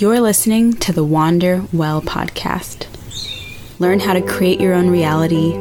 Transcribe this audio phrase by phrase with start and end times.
[0.00, 2.86] You're listening to the Wander Well podcast.
[3.78, 5.52] Learn how to create your own reality,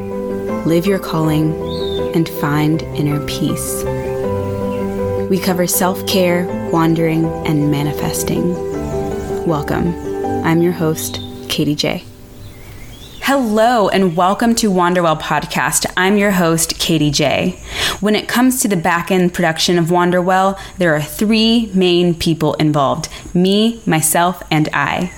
[0.65, 1.51] live your calling,
[2.15, 3.83] and find inner peace.
[5.29, 8.53] We cover self care, wandering, and manifesting.
[9.45, 9.93] Welcome.
[10.45, 11.19] I'm your host,
[11.49, 12.05] Katie J.
[13.23, 15.85] Hello, and welcome to Wanderwell Podcast.
[15.97, 17.59] I'm your host, Katie J.
[17.99, 22.53] When it comes to the back end production of Wanderwell, there are three main people
[22.55, 25.11] involved me, myself, and I.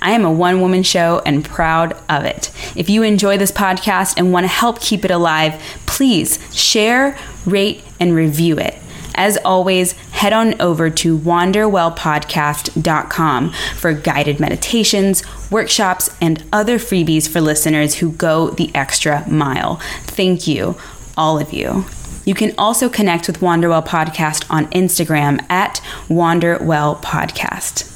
[0.00, 2.50] I am a one woman show and proud of it.
[2.74, 7.84] If you enjoy this podcast and want to help keep it alive, please share, rate,
[8.00, 8.76] and review it.
[9.14, 17.40] As always, head on over to wanderwellpodcast.com for guided meditations, workshops, and other freebies for
[17.40, 19.76] listeners who go the extra mile.
[20.02, 20.76] Thank you,
[21.16, 21.86] all of you.
[22.26, 27.95] You can also connect with Wanderwell Podcast on Instagram at Wanderwell Podcast.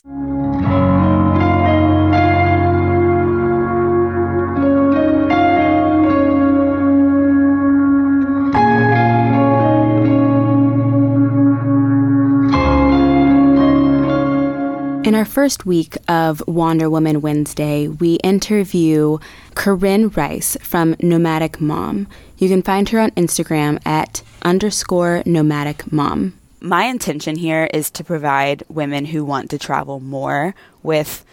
[15.11, 19.19] In our first week of Wander Woman Wednesday, we interview
[19.56, 22.06] Corinne Rice from Nomadic Mom.
[22.39, 26.38] You can find her on Instagram at underscore nomadic mom.
[26.61, 31.25] My intention here is to provide women who want to travel more with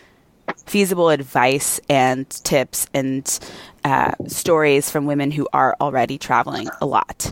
[0.65, 3.39] feasible advice and tips and
[3.83, 7.31] uh, stories from women who are already traveling a lot.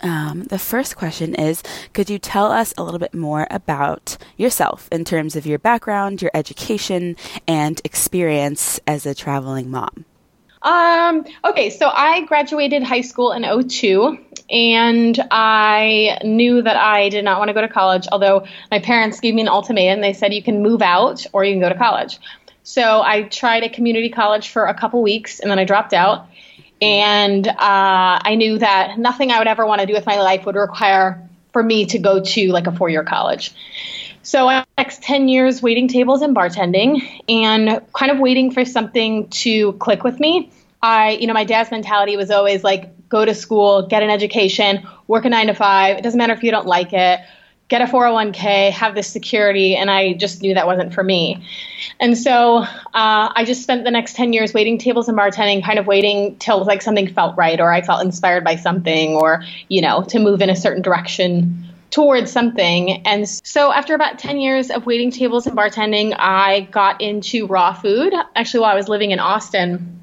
[0.00, 4.88] Um, the first question is Could you tell us a little bit more about yourself
[4.92, 10.04] in terms of your background, your education, and experience as a traveling mom?
[10.62, 14.18] Um, okay, so I graduated high school in 02
[14.50, 19.20] and I knew that I did not want to go to college, although my parents
[19.20, 20.00] gave me an ultimatum.
[20.00, 22.18] They said you can move out or you can go to college.
[22.64, 26.26] So I tried a community college for a couple weeks and then I dropped out.
[26.80, 30.46] And uh, I knew that nothing I would ever want to do with my life
[30.46, 33.52] would require for me to go to like a four year college.
[34.22, 39.28] So I next 10 years waiting tables and bartending and kind of waiting for something
[39.28, 40.52] to click with me.
[40.80, 44.86] I, you know, my dad's mentality was always like go to school, get an education,
[45.08, 45.96] work a nine to five.
[45.96, 47.20] It doesn't matter if you don't like it
[47.68, 51.44] get a 401k, have this security, and I just knew that wasn't for me.
[52.00, 55.78] And so uh, I just spent the next 10 years waiting tables and bartending, kind
[55.78, 59.82] of waiting till like something felt right or I felt inspired by something or, you
[59.82, 63.06] know, to move in a certain direction towards something.
[63.06, 67.74] And so after about 10 years of waiting tables and bartending, I got into raw
[67.74, 70.00] food, actually while I was living in Austin,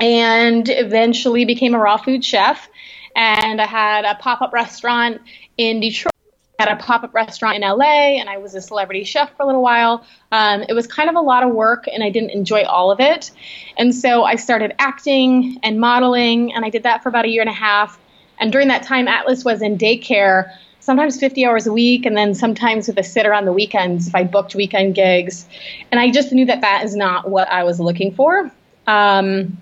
[0.00, 2.68] and eventually became a raw food chef.
[3.14, 5.22] And I had a pop up restaurant
[5.56, 6.12] in Detroit
[6.58, 9.46] at a pop up restaurant in LA, and I was a celebrity chef for a
[9.46, 10.04] little while.
[10.32, 13.00] Um, it was kind of a lot of work, and I didn't enjoy all of
[13.00, 13.30] it.
[13.76, 17.42] And so I started acting and modeling, and I did that for about a year
[17.42, 17.98] and a half.
[18.38, 20.50] And during that time, Atlas was in daycare,
[20.80, 24.14] sometimes 50 hours a week, and then sometimes with a sitter on the weekends if
[24.14, 25.46] I booked weekend gigs.
[25.90, 28.50] And I just knew that that is not what I was looking for.
[28.86, 29.58] Um,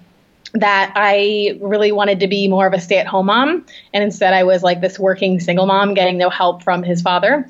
[0.54, 3.66] that I really wanted to be more of a stay at home mom.
[3.92, 7.48] And instead, I was like this working single mom getting no help from his father.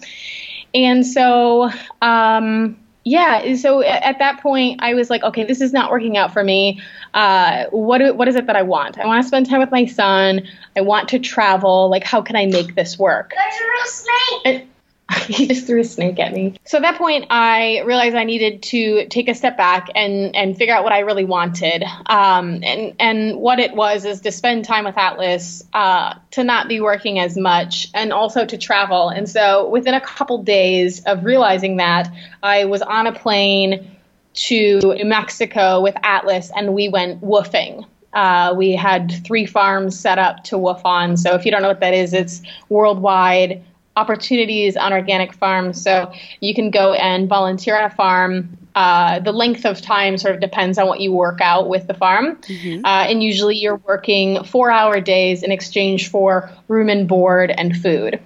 [0.74, 1.70] And so,
[2.02, 6.32] um, yeah, so at that point, I was like, okay, this is not working out
[6.32, 6.80] for me.
[7.12, 8.98] Uh, what, what is it that I want?
[8.98, 10.42] I want to spend time with my son.
[10.74, 11.90] I want to travel.
[11.90, 13.34] Like, how can I make this work?
[13.36, 14.40] There's a real snake.
[14.62, 14.68] And,
[15.26, 16.56] he just threw a snake at me.
[16.64, 20.56] So at that point, I realized I needed to take a step back and and
[20.56, 21.84] figure out what I really wanted.
[22.06, 26.68] Um, and and what it was is to spend time with Atlas, uh, to not
[26.68, 29.10] be working as much, and also to travel.
[29.10, 32.08] And so within a couple days of realizing that,
[32.42, 33.90] I was on a plane
[34.34, 37.86] to New Mexico with Atlas, and we went WWOOFing.
[38.14, 41.16] Uh, we had three farms set up to WWOOF on.
[41.16, 43.62] So if you don't know what that is, it's worldwide
[43.96, 45.80] opportunities on organic farms.
[45.80, 48.58] So you can go and volunteer on a farm.
[48.74, 51.94] Uh, the length of time sort of depends on what you work out with the
[51.94, 52.36] farm.
[52.36, 52.84] Mm-hmm.
[52.84, 57.76] Uh, and usually you're working four hour days in exchange for room and board and
[57.76, 58.20] food.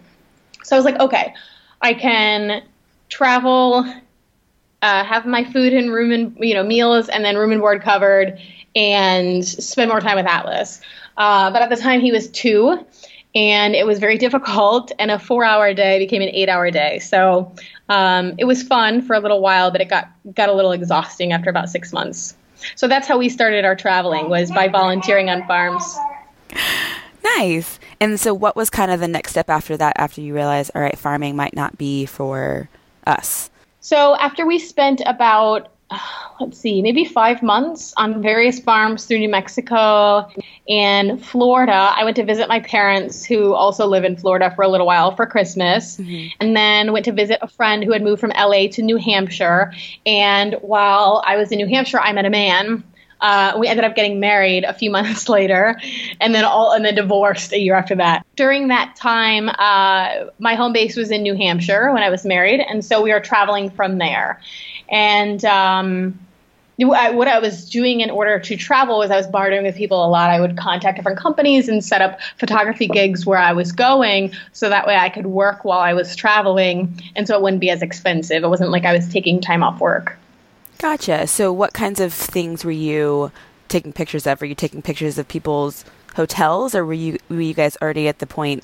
[0.64, 1.34] So I was like, okay,
[1.82, 2.62] I can
[3.08, 3.84] travel,
[4.82, 7.82] uh, have my food and room and you know meals, and then room and board
[7.82, 8.38] covered,
[8.74, 10.80] and spend more time with Atlas.
[11.16, 12.84] Uh, but at the time he was two,
[13.38, 14.90] and it was very difficult.
[14.98, 16.98] And a four-hour day became an eight-hour day.
[16.98, 17.54] So
[17.88, 21.32] um, it was fun for a little while, but it got got a little exhausting
[21.32, 22.34] after about six months.
[22.74, 25.96] So that's how we started our traveling was by volunteering on farms.
[27.36, 27.78] Nice.
[28.00, 29.92] And so, what was kind of the next step after that?
[29.96, 32.68] After you realized, all right, farming might not be for
[33.06, 33.50] us.
[33.80, 35.72] So after we spent about
[36.40, 40.28] let's see, maybe five months on various farms through New Mexico
[40.68, 41.92] and Florida.
[41.96, 45.14] I went to visit my parents who also live in Florida for a little while
[45.14, 45.96] for Christmas.
[45.96, 46.28] Mm-hmm.
[46.40, 49.72] And then went to visit a friend who had moved from LA to New Hampshire.
[50.04, 52.84] And while I was in New Hampshire, I met a man.
[53.20, 55.80] Uh, we ended up getting married a few months later,
[56.20, 58.24] and then all and then divorced a year after that.
[58.36, 62.60] During that time, uh, my home base was in New Hampshire when I was married,
[62.60, 64.40] and so we were traveling from there.
[64.88, 66.18] And um,
[66.86, 70.08] what I was doing in order to travel was I was bartering with people a
[70.08, 70.30] lot.
[70.30, 74.68] I would contact different companies and set up photography gigs where I was going so
[74.68, 77.82] that way I could work while I was traveling and so it wouldn't be as
[77.82, 78.44] expensive.
[78.44, 80.16] It wasn't like I was taking time off work.
[80.78, 81.26] Gotcha.
[81.26, 83.32] So, what kinds of things were you
[83.68, 84.40] taking pictures of?
[84.40, 88.20] Were you taking pictures of people's hotels or were you, were you guys already at
[88.20, 88.62] the point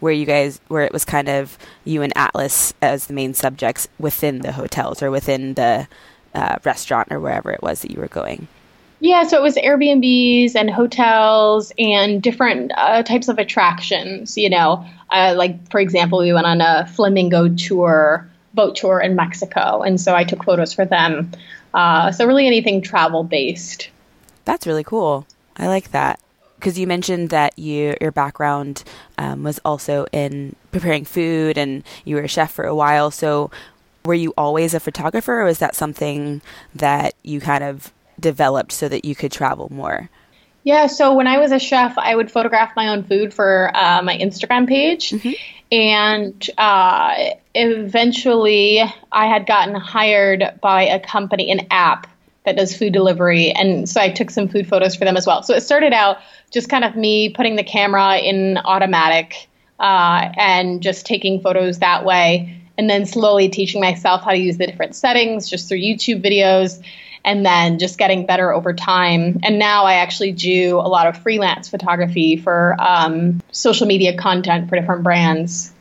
[0.00, 3.88] where you guys where it was kind of you and Atlas as the main subjects
[3.98, 5.86] within the hotels or within the
[6.34, 8.48] uh, restaurant or wherever it was that you were going?
[9.00, 14.36] Yeah, so it was Airbnbs and hotels and different uh, types of attractions.
[14.36, 19.16] You know, uh, like for example, we went on a flamingo tour, boat tour in
[19.16, 21.32] Mexico, and so I took photos for them.
[21.72, 23.90] Uh, so really, anything travel based.
[24.44, 25.26] That's really cool.
[25.56, 26.20] I like that
[26.60, 28.84] because you mentioned that you your background
[29.18, 33.10] um, was also in preparing food and you were a chef for a while.
[33.10, 33.50] So
[34.04, 36.42] were you always a photographer or was that something
[36.74, 40.10] that you kind of developed so that you could travel more?
[40.62, 44.02] Yeah, so when I was a chef, I would photograph my own food for uh,
[44.02, 45.10] my Instagram page.
[45.10, 45.32] Mm-hmm.
[45.72, 47.14] And uh,
[47.54, 52.09] eventually, I had gotten hired by a company, an app
[52.44, 53.50] that does food delivery.
[53.50, 55.42] And so I took some food photos for them as well.
[55.42, 56.18] So it started out
[56.50, 59.48] just kind of me putting the camera in automatic
[59.78, 64.56] uh, and just taking photos that way and then slowly teaching myself how to use
[64.56, 66.82] the different settings just through YouTube videos
[67.24, 69.38] and then just getting better over time.
[69.42, 74.70] And now I actually do a lot of freelance photography for um, social media content
[74.70, 75.72] for different brands.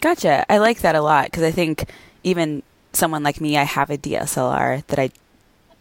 [0.00, 0.44] Gotcha.
[0.48, 1.90] I like that a lot because I think
[2.22, 2.62] even
[2.92, 5.10] someone like me, I have a DSLR that I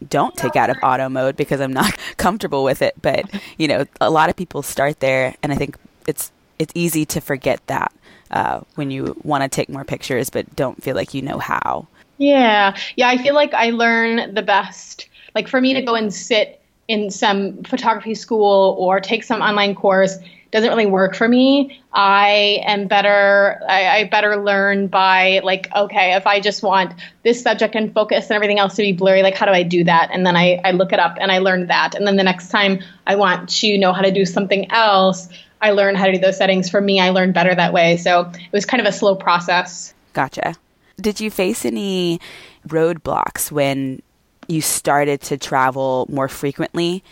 [0.10, 2.96] don't take out of auto mode because I'm not comfortable with it.
[3.02, 3.26] But
[3.58, 5.78] you know, a lot of people start there, and I think
[6.08, 7.92] it's it's easy to forget that
[8.32, 11.88] uh, when you want to take more pictures but don't feel like you know how.
[12.18, 12.78] Yeah.
[12.96, 13.10] Yeah.
[13.10, 15.10] I feel like I learn the best.
[15.34, 19.76] Like for me to go and sit in some photography school or take some online
[19.76, 20.18] course
[20.52, 21.82] doesn't really work for me.
[21.94, 23.62] I am better.
[23.68, 26.94] I, I, better learn by like, okay, if I just want
[27.24, 29.84] this subject and focus and everything else to be blurry, like how do I do
[29.86, 30.10] that?
[30.12, 31.96] And then I, I look it up and I learn that.
[31.96, 35.30] And then the next time I want to know how to do something else,
[35.62, 36.70] I learn how to do those settings.
[36.70, 37.98] For me, I learned better that way.
[37.98, 39.94] So it was kind of a slow process.
[40.14, 40.56] Gotcha.
[41.00, 42.20] Did you face any
[42.68, 44.02] roadblocks when
[44.48, 47.04] you started to travel more frequently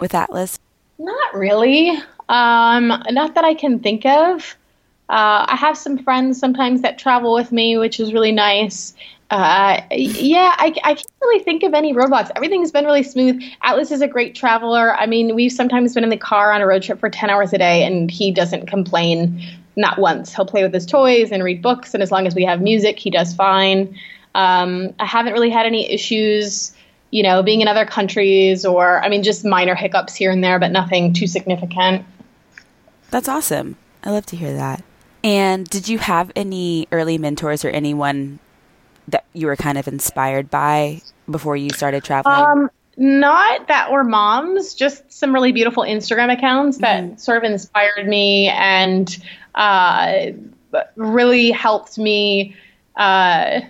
[0.00, 0.58] with Atlas?
[0.98, 1.98] Not really.
[2.28, 4.56] Um, not that I can think of.
[5.08, 8.94] Uh, I have some friends sometimes that travel with me, which is really nice.
[9.30, 12.30] Uh, yeah, I, I can't really think of any roadblocks.
[12.36, 13.42] Everything's been really smooth.
[13.62, 14.94] Atlas is a great traveler.
[14.96, 17.52] I mean, we've sometimes been in the car on a road trip for 10 hours
[17.52, 19.42] a day, and he doesn't complain,
[19.76, 20.34] not once.
[20.34, 22.98] He'll play with his toys and read books, and as long as we have music,
[22.98, 23.98] he does fine.
[24.34, 26.72] Um, I haven't really had any issues,
[27.10, 30.58] you know, being in other countries or, I mean, just minor hiccups here and there,
[30.58, 32.04] but nothing too significant.
[33.14, 33.76] That's awesome.
[34.02, 34.82] I love to hear that.
[35.22, 38.40] And did you have any early mentors or anyone
[39.06, 42.34] that you were kind of inspired by before you started traveling?
[42.34, 47.16] Um, not that were moms, just some really beautiful Instagram accounts that mm-hmm.
[47.16, 49.16] sort of inspired me and
[49.54, 50.32] uh,
[50.96, 52.56] really helped me
[52.96, 53.60] uh,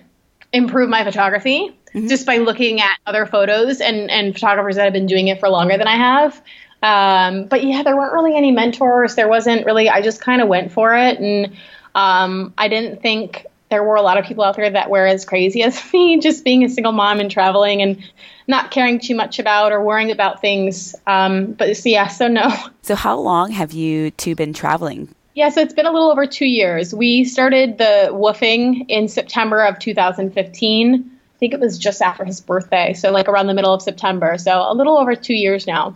[0.53, 2.07] improve my photography mm-hmm.
[2.07, 5.49] just by looking at other photos and, and photographers that have been doing it for
[5.49, 6.41] longer than I have.
[6.85, 9.15] Um, but yeah, there weren't really any mentors.
[9.15, 11.19] There wasn't really, I just kind of went for it.
[11.19, 11.55] And
[11.95, 15.25] um, I didn't think there were a lot of people out there that were as
[15.25, 18.03] crazy as me, just being a single mom and traveling and
[18.47, 20.93] not caring too much about or worrying about things.
[21.07, 22.55] Um, but so, yeah, so no.
[22.83, 25.09] So, how long have you two been traveling?
[25.33, 26.93] Yeah, so it's been a little over two years.
[26.93, 30.93] We started the WWOOFing in September of 2015.
[30.93, 34.37] I think it was just after his birthday, so like around the middle of September.
[34.37, 35.95] So a little over two years now.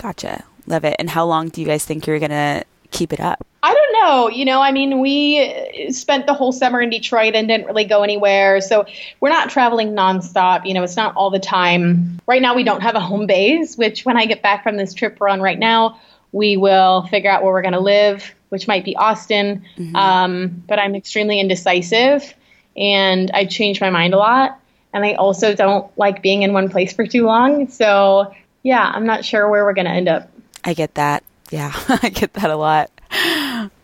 [0.00, 0.44] Gotcha.
[0.66, 0.96] Love it.
[0.98, 3.46] And how long do you guys think you're going to keep it up?
[3.62, 4.28] I don't know.
[4.30, 8.02] You know, I mean, we spent the whole summer in Detroit and didn't really go
[8.02, 8.60] anywhere.
[8.62, 8.86] So
[9.20, 10.64] we're not traveling nonstop.
[10.64, 12.20] You know, it's not all the time.
[12.26, 14.94] Right now, we don't have a home base, which when I get back from this
[14.94, 16.00] trip we're on right now,
[16.32, 19.64] we will figure out where we're going to live, which might be Austin.
[19.76, 19.96] Mm-hmm.
[19.96, 22.34] Um, but I'm extremely indecisive.
[22.76, 24.58] and I change my mind a lot.
[24.92, 27.68] And I also don't like being in one place for too long.
[27.68, 30.30] So, yeah, I'm not sure where we're going to end up.
[30.64, 31.24] I get that.
[31.50, 32.90] Yeah, I get that a lot.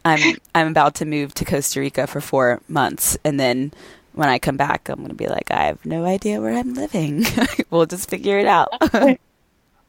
[0.05, 3.73] I'm I'm about to move to Costa Rica for 4 months and then
[4.13, 6.75] when I come back I'm going to be like I have no idea where I'm
[6.75, 7.25] living.
[7.71, 8.69] we'll just figure it out.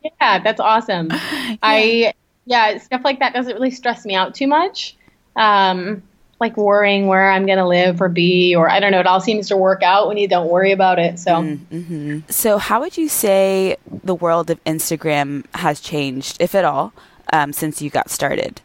[0.04, 1.10] yeah, that's awesome.
[1.12, 1.56] Yeah.
[1.62, 2.14] I
[2.46, 4.96] yeah, stuff like that doesn't really stress me out too much.
[5.36, 6.02] Um,
[6.40, 9.00] like worrying where I'm going to live or be, or I don't know.
[9.00, 11.20] It all seems to work out when you don't worry about it.
[11.20, 12.20] So, mm-hmm.
[12.30, 16.94] so how would you say the world of Instagram has changed, if at all,
[17.34, 18.62] um, since you got started?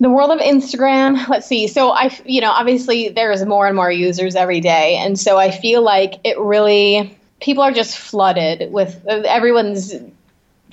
[0.00, 1.68] The world of Instagram, let's see.
[1.68, 5.50] So I, you know, obviously there's more and more users every day, and so I
[5.50, 9.94] feel like it really people are just flooded with everyone's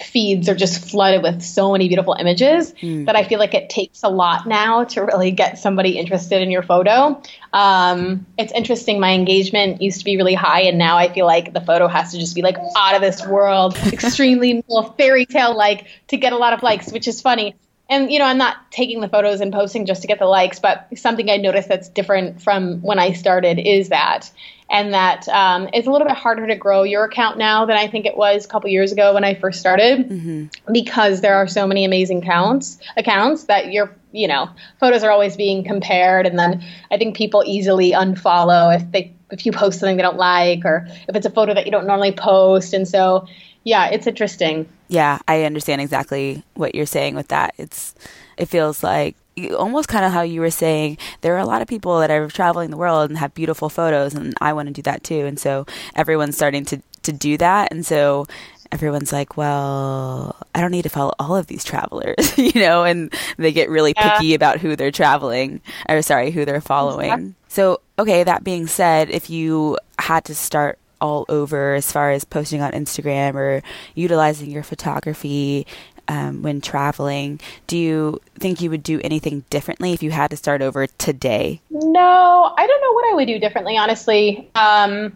[0.02, 3.06] feeds are just flooded with so many beautiful images mm.
[3.06, 6.52] that I feel like it takes a lot now to really get somebody interested in
[6.52, 7.22] your photo.
[7.54, 9.00] Um, it's interesting.
[9.00, 12.12] My engagement used to be really high, and now I feel like the photo has
[12.12, 14.64] to just be like out of this world, extremely
[14.98, 17.56] fairy tale like to get a lot of likes, which is funny.
[17.90, 20.60] And you know, I'm not taking the photos and posting just to get the likes,
[20.60, 24.30] but something I noticed that's different from when I started is that
[24.70, 27.88] and that um, it's a little bit harder to grow your account now than I
[27.88, 30.74] think it was a couple years ago when I first started, mm-hmm.
[30.74, 35.38] because there are so many amazing accounts accounts that your you know photos are always
[35.38, 39.98] being compared, and then I think people easily unfollow if they if you post something
[39.98, 43.28] they don't like or if it's a photo that you don't normally post, and so
[43.64, 44.68] yeah, it's interesting.
[44.88, 47.54] Yeah, I understand exactly what you're saying with that.
[47.58, 47.96] It's
[48.38, 49.16] it feels like
[49.58, 52.28] almost kind of how you were saying there are a lot of people that are
[52.28, 55.40] traveling the world and have beautiful photos and I want to do that too and
[55.40, 55.66] so
[55.96, 58.26] everyone's starting to to do that and so
[58.72, 63.14] everyone's like well I don't need to follow all of these travelers you know and
[63.38, 64.18] they get really yeah.
[64.18, 67.36] picky about who they're traveling or sorry who they're following exactly.
[67.48, 72.24] so okay that being said if you had to start all over as far as
[72.24, 73.62] posting on Instagram or
[73.96, 75.68] utilizing your photography
[76.08, 77.40] um, when traveling.
[77.68, 81.62] Do you think you would do anything differently if you had to start over today?
[81.70, 84.50] No, I don't know what I would do differently, honestly.
[84.56, 85.14] Um,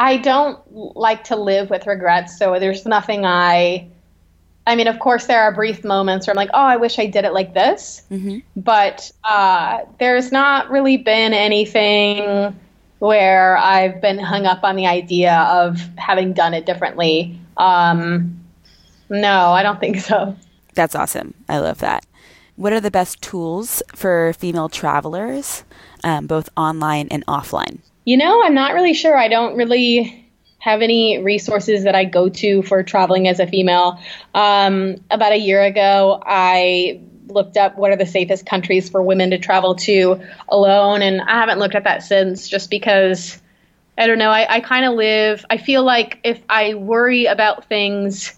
[0.00, 3.88] I don't like to live with regrets, so there's nothing I.
[4.66, 7.06] I mean, of course, there are brief moments where I'm like, oh, I wish I
[7.06, 8.02] did it like this.
[8.10, 8.40] Mm-hmm.
[8.54, 12.54] But uh, there's not really been anything
[12.98, 17.40] where I've been hung up on the idea of having done it differently.
[17.56, 18.37] Um,
[19.08, 20.36] no, I don't think so.
[20.74, 21.34] That's awesome.
[21.48, 22.06] I love that.
[22.56, 25.64] What are the best tools for female travelers,
[26.02, 27.78] um, both online and offline?
[28.04, 29.16] You know, I'm not really sure.
[29.16, 30.24] I don't really
[30.58, 34.00] have any resources that I go to for traveling as a female.
[34.34, 39.30] Um, about a year ago, I looked up what are the safest countries for women
[39.30, 43.40] to travel to alone, and I haven't looked at that since just because
[43.96, 44.30] I don't know.
[44.30, 48.34] I, I kind of live, I feel like if I worry about things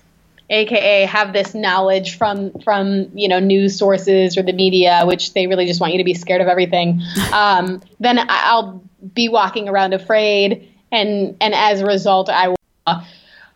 [0.51, 5.47] aka have this knowledge from from you know news sources or the media which they
[5.47, 7.01] really just want you to be scared of everything.
[7.33, 8.83] Um, then i'll
[9.15, 13.05] be walking around afraid and and as a result i will uh,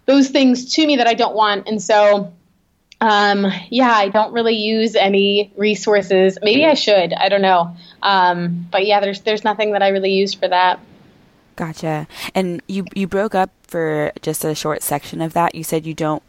[0.06, 1.66] those things to me that i don't want.
[1.66, 2.32] And so
[3.00, 6.38] um, yeah i don't really use any resources.
[6.42, 7.12] Maybe i should.
[7.12, 7.76] I don't know.
[8.02, 10.78] Um, but yeah there's there's nothing that i really use for that.
[11.56, 12.06] Gotcha.
[12.34, 15.54] And you you broke up for just a short section of that.
[15.54, 16.22] You said you don't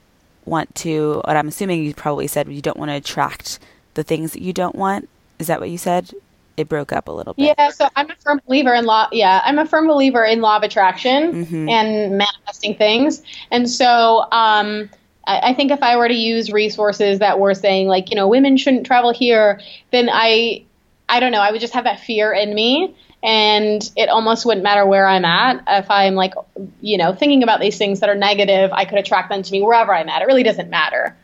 [0.45, 3.59] want to, what I'm assuming you probably said you don't want to attract
[3.95, 5.09] the things that you don't want.
[5.39, 6.11] Is that what you said?
[6.57, 7.55] It broke up a little bit.
[7.57, 9.09] Yeah, so I'm a firm believer in law.
[9.11, 11.69] Yeah, I'm a firm believer in law of attraction mm-hmm.
[11.69, 13.21] and manifesting things.
[13.51, 14.89] And so, um,
[15.27, 18.27] I, I think if I were to use resources that were saying like, you know,
[18.27, 19.59] women shouldn't travel here,
[19.91, 20.63] then I,
[21.09, 24.63] I don't know, I would just have that fear in me and it almost wouldn't
[24.63, 25.63] matter where I'm at.
[25.67, 26.33] If I'm like,
[26.81, 29.61] you know, thinking about these things that are negative, I could attract them to me
[29.61, 30.21] wherever I'm at.
[30.21, 31.15] It really doesn't matter.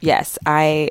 [0.00, 0.90] Yes, I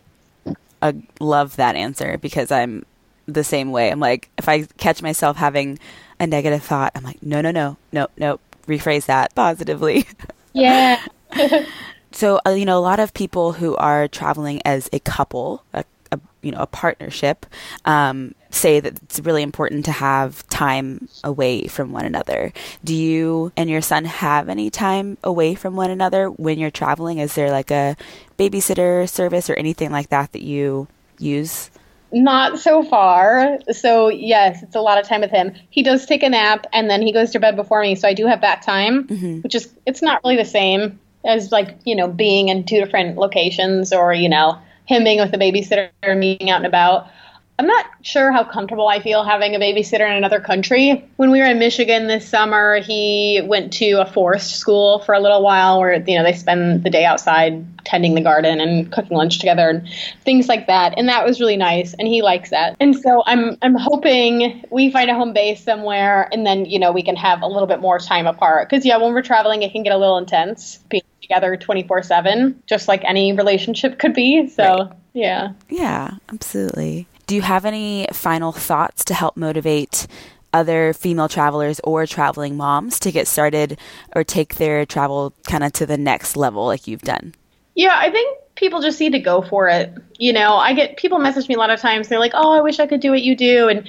[0.82, 2.86] uh, love that answer because I'm
[3.26, 3.92] the same way.
[3.92, 5.80] I'm like, if I catch myself having
[6.20, 10.08] a negative thought, I'm like, no, no, no, no, no, rephrase that positively.
[10.56, 11.06] Yeah.
[12.14, 15.84] so, uh, you know, a lot of people who are traveling as a couple, a,
[16.12, 17.46] a you know, a partnership,
[17.86, 22.54] um, say that it's really important to have time away from one another.
[22.84, 27.18] Do you and your son have any time away from one another when you're traveling?
[27.18, 27.98] Is there like a
[28.38, 31.72] babysitter service or anything like that that you use?
[32.12, 33.58] Not so far.
[33.72, 35.54] So, yes, it's a lot of time with him.
[35.72, 37.96] He does take a nap and then he goes to bed before me.
[37.96, 39.40] So, I do have that time, mm-hmm.
[39.42, 43.18] which is, it's not really the same as like, you know, being in two different
[43.18, 47.08] locations or, you know, him being with the babysitter or me out and about.
[47.58, 51.10] I'm not sure how comfortable I feel having a babysitter in another country.
[51.16, 55.22] When we were in Michigan this summer, he went to a forest school for a
[55.22, 59.16] little while where you know they spend the day outside tending the garden and cooking
[59.16, 59.88] lunch together and
[60.26, 60.96] things like that.
[60.98, 62.76] And that was really nice and he likes that.
[62.82, 66.92] And so I'm I'm hoping we find a home base somewhere and then, you know,
[66.92, 69.72] we can have a little bit more time apart cuz yeah, when we're traveling it
[69.72, 74.48] can get a little intense being together 24/7 just like any relationship could be.
[74.48, 74.92] So, right.
[75.14, 75.54] yeah.
[75.70, 77.08] Yeah, absolutely.
[77.28, 80.08] Do you have any final thoughts to help motivate
[80.54, 83.78] other female travelers or traveling moms to get started
[84.16, 87.36] or take their travel kind of to the next level like you've done?
[87.76, 89.94] Yeah, I think people just need to go for it.
[90.18, 92.08] You know, I get people message me a lot of times.
[92.08, 93.84] They're like, "Oh, I wish I could do what you do," and uh,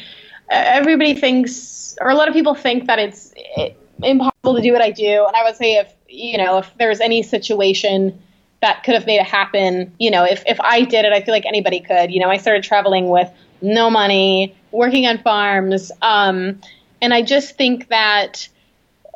[0.51, 3.71] everybody thinks, or a lot of people think that it's eh,
[4.03, 5.25] impossible to do what I do.
[5.25, 8.21] And I would say, if you know, if there's any situation
[8.63, 9.93] that could have made it happen.
[9.99, 12.11] You know, if, if I did it, I feel like anybody could.
[12.11, 15.93] You know, I started traveling with no money, working on farms.
[16.03, 16.61] Um,
[17.01, 18.49] and I just think that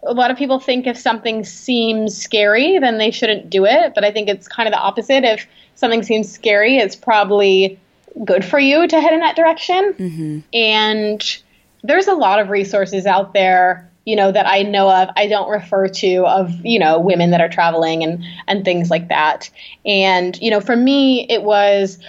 [0.02, 3.94] a lot of people think if something seems scary, then they shouldn't do it.
[3.94, 5.24] But I think it's kind of the opposite.
[5.24, 7.78] If something seems scary, it's probably
[8.24, 9.94] good for you to head in that direction.
[9.94, 10.38] Mm-hmm.
[10.52, 11.42] And
[11.82, 15.08] there's a lot of resources out there you know that I know of.
[15.14, 19.08] I don't refer to of you know women that are traveling and and things like
[19.08, 19.48] that.
[19.86, 22.00] And you know for me it was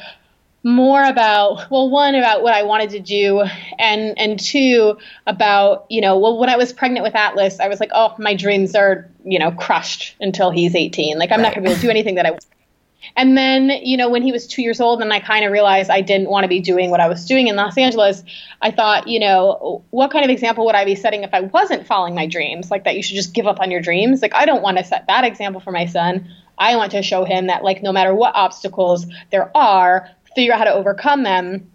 [0.63, 3.43] more about well one about what I wanted to do
[3.77, 7.79] and and two about you know well when I was pregnant with Atlas I was
[7.79, 11.43] like oh my dreams are you know crushed until he's 18 like I'm right.
[11.43, 12.31] not going to be able to do anything that I
[13.15, 15.89] and then, you know, when he was two years old and I kind of realized
[15.89, 18.24] I didn't want to be doing what I was doing in Los Angeles,
[18.62, 21.88] I thought, you know, what kind of example would I be setting if I wasn't
[21.88, 22.72] following my dreams?
[22.72, 24.22] Like that you should just give up on your dreams.
[24.22, 26.29] Like, I don't want to set that example for my son.
[26.58, 30.60] I want to show him that, like, no matter what obstacles there are, figure out
[30.60, 31.72] how to overcome them